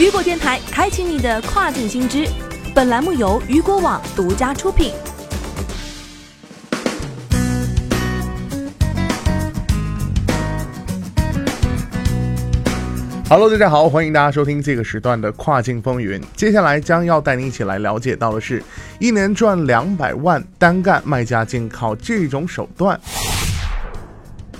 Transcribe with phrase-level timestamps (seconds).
[0.00, 2.26] 雨果电台开启你的跨境新知，
[2.74, 4.94] 本栏目由雨果网独家出品。
[13.28, 16.18] Hello，大家好，欢迎大家收听这个时段的跨境风云。
[16.34, 18.64] 接下来将要带您一起来了解到的是，
[18.98, 22.98] 一年赚两百万单干卖家竟靠这种手段。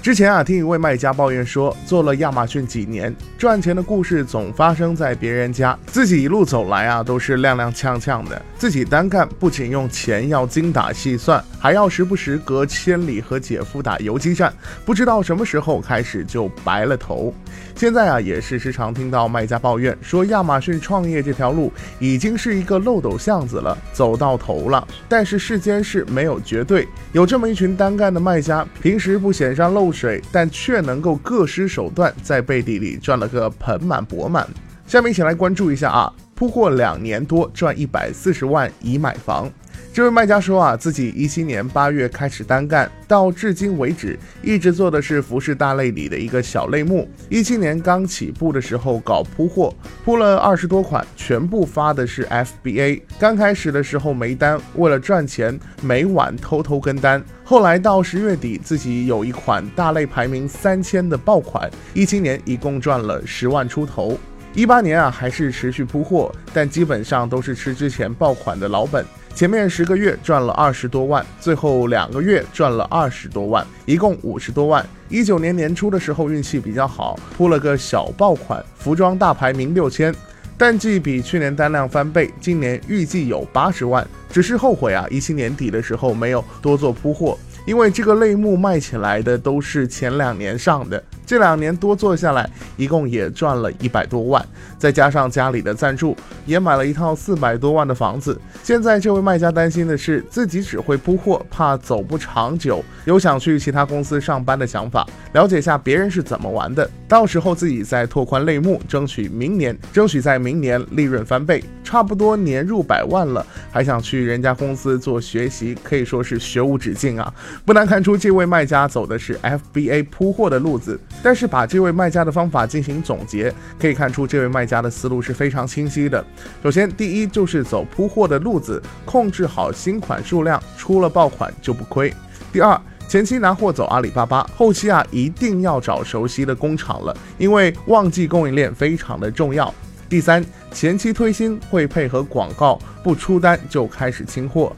[0.02, 8.40] 之前啊，听一位卖家抱怨说，做了亚马逊几年，赚钱的故事总发生在别人家，自己一路走来啊，都是踉踉跄跄的。
[8.56, 14.50] 自己单干不仅用钱要精打细算，还要时不时隔千里和姐夫打游击战，
[14.86, 17.34] 不知道什么时候开始就白了头。
[17.76, 24.86] 现在啊，也是时常听到卖家抱怨说，亚马逊创业这条路已经是一个漏斗巷子了，走到头了。
[25.10, 34.46] 但是世间事没有绝对，有这么一群单干的卖家，平时不显山露水，但却能够各施手段，在背地里赚了个盆满钵满。
[34.86, 39.52] 下面一起来关注一下啊，铺货两年多赚一百四十万已买房。
[39.92, 47.06] 这位卖家说啊，自己一七年八月开始单干，到至今为止一直做的是服饰大类里的一个小类目。
[47.28, 53.02] 一七年刚起步的时候搞铺货，铺了二十多款，全部发的是 FBA。
[53.18, 57.22] 刚开始的时候没单，为了赚钱，每晚偷偷跟单。
[57.44, 64.18] 后来到十月底，自己有一款大类排名三千的爆款，一七年一共赚了十万出头。
[64.52, 69.04] 一八年啊，还是持续铺货，但基本上都是吃之前爆款的老本。
[69.32, 74.84] 前面十个月赚了二十多万，最后两个月赚了二十多万，一共五十多万。
[75.08, 80.12] 一九年年初的时候运气比较好，铺了个小爆款，服装大排名六千，
[80.58, 84.04] 淡季比去年单量翻倍，今年预计有八十万。
[84.30, 91.00] 只是后悔啊，一七年底的时候没有多做铺货，因为这个类目卖起来的都是前两年上的。
[91.30, 94.44] 这两年多做下来，一共也赚了一百多万，
[94.76, 98.36] 再加上家里的赞助，也买了一套四百多万的房子。
[98.64, 117.34] 现在这位卖家担心的是，自己只会铺货，怕走不长久，有想去其他公司上班的想法，了解下别人是怎么玩的，到时候自己再拓宽类目，争取明年，争取在明年利润翻倍，差不多年入百万了，还想去人家公司做学习，可以说是学无止境啊！
[117.64, 120.96] 不难看出，这位卖家走的是 FBA 铺货的路子。
[121.20, 126.24] 但是把这位卖家的方法进行总结，可以看出这位卖家的思路是非常清晰的。
[126.62, 132.14] 首先，第一就是走铺货的路子，控制好新款数量，出了爆款就不亏。
[132.52, 139.74] 第二，前期拿货走阿里巴巴，后期啊一定要找熟悉的工厂了，因为旺季供应链非常的重要。
[140.10, 144.76] 第三，前期推新会配合广告，不出单就开始清货。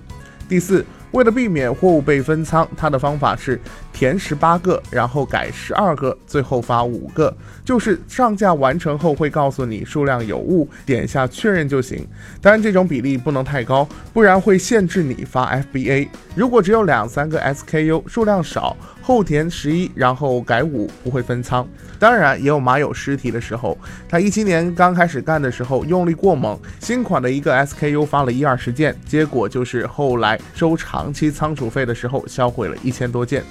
[0.49, 0.87] 第四。
[1.13, 3.61] 为了避免货物被分仓，他的方法是
[3.93, 7.35] 填十八个，然后改十二个，最后发五个。
[7.65, 12.07] 就是上架完成后会告诉你数量有误，点下确认就行。
[12.41, 16.09] 当然，这种比例不能太高，不然会限制你发 FBA。
[16.35, 18.77] 如果只有两三个 SKU，数量少。
[19.05, 21.67] 后填十一，然后改五，不会分仓。
[21.99, 23.77] 当然也有马友失蹄的时候。
[24.09, 33.43] 他一七年刚开始干的时候用力过猛，新款的一个 SKU 发了一二十件，结果就是后来收长期仓储费的时候销毁了一千多件。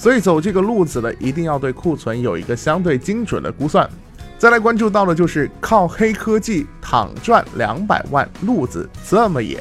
[0.00, 3.86] 所以走这个路子的，一定要对库存有一个相对精准的估算。
[4.38, 9.60] 再来关注到的就是靠黑科技躺赚两百万路子这么野。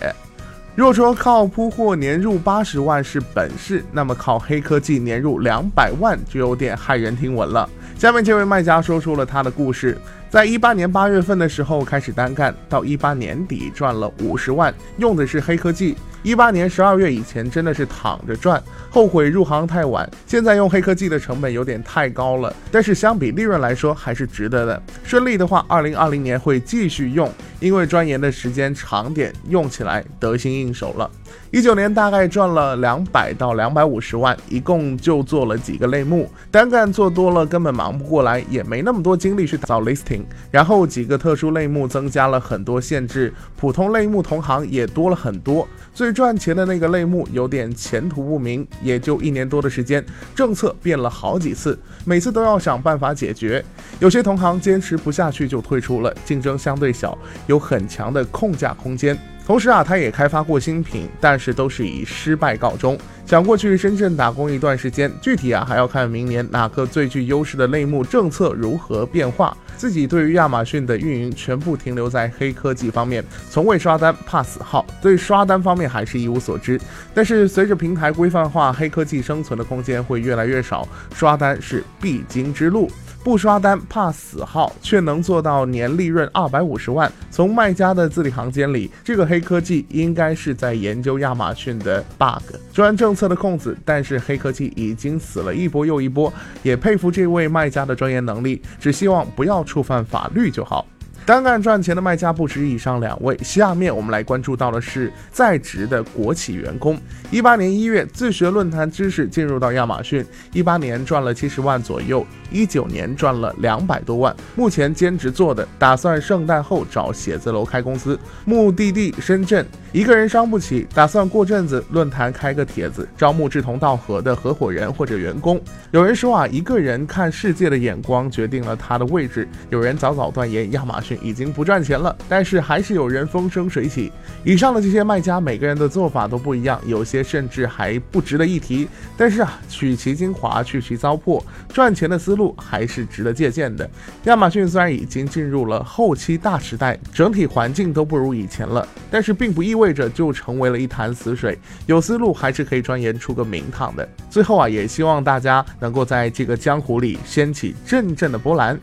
[0.78, 7.70] 若说靠铺货年入八十万是本事，那么靠黑科技年入两百万就有点骇人听闻了。
[7.98, 9.98] 下面这位卖家说出了他的故事。
[10.30, 15.98] 在一八年八月份的时候开始单干，到一八年底赚了五十万，用的是黑科技。
[16.22, 20.10] 一八年十二月以前真的是躺着赚，后悔入行太晚。
[20.28, 24.84] 现在用黑科技的成本有点太高了，但是相比利润来说还是值得的。
[25.04, 31.10] 顺利的话，二零二零年会继续用，因为钻研的时间长点，用起来得心应手了。
[31.52, 40.22] 一九年大概赚了两百到两百五十万，一共就做了几个类目，单干做多了根本忙不过来，也没那么多精力去找 listing。
[40.52, 45.68] 然后几个特殊类目增加了很多限制，普通类目同行也多了很多。
[45.94, 53.64] 最赚钱的那个类目有点前途不明，也就一年多的时间，政策变了好几次，每次都要想办法解决。
[54.00, 57.18] 有些同行坚持不下去就退出了，竞争相对小，
[57.50, 59.18] 有很强的控价空间。
[59.46, 62.96] 同时啊，他也开发过新品，但是都是以失败告终。
[63.26, 69.58] 想过去深圳打工一段时间，具体啊还要看明年哪个最具优势的类目政策如何变化。
[69.76, 76.80] 自己对于亚马逊的运营全部停留在黑科技方面，从未刷单，怕死号，对刷单方面还是一无所知。
[77.16, 82.88] 但是随着平台规范化，黑科技生存的空间会越来越少，刷单是必经之路。
[83.24, 87.12] 不刷单怕死号，却能做到年利润二百五十万。
[87.30, 93.78] 从卖家的字里行间里，这个黑科技应该是在研究亚马逊的 bug，钻政策的空子。
[93.84, 96.32] 但是黑科技已经死了一波又一波，
[96.64, 100.86] 也佩服这位卖家的专业能力，只希望不要触犯法律就好。
[101.30, 107.00] 单干赚钱的卖家不止以上两位，下面我们来关注到的是在职的国企员工。
[107.30, 114.36] 一八年一月，自学论坛知识进入到亚马逊，一八年赚了七十万左右，一九年赚了两百多万。
[114.56, 119.64] 目前兼职做的，打算圣诞后找写字楼开公司，目的地深圳。
[119.92, 125.62] 一个人伤不起，打算过阵子论坛开个帖子，招募志同道合的合伙人或者员工。
[125.92, 129.48] 有人说啊，一个人看世界的眼光决定了他的位置。
[129.70, 134.12] 有人早早断言亚马逊已经不赚钱了，但是还是有人风生水起。
[134.46, 138.88] 以上的这些卖家，每个人的做法都不一样，有些甚至还不值得一提。
[139.18, 143.90] 但是啊，取其精华，去其糟粕，赚钱的思路还是值得借鉴的。
[144.24, 149.90] 亚马逊虽然已经进入了后期大时代，整体环境都不如以前了，但是并不意味。
[149.92, 151.58] 着就成为了一潭死水，
[151.88, 154.08] 有思路还是可以钻研出个名堂的。
[154.30, 158.80] 最后啊，也希望大家能够在这个江湖里掀起阵阵的波澜。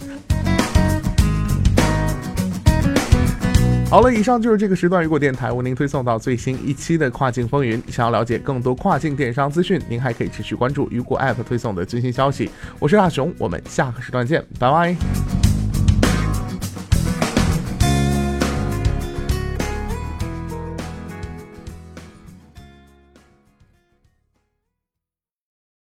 [3.89, 7.81] 好了，以上就是这个时段雨果电台为您推送到最新一期的跨境风云。
[7.89, 12.51] 想要了解更多跨境电商资讯，您还可以持续关注雨果 App 推送的最新消息。
[12.81, 15.26] 我是大雄，我们下个时段见，拜拜。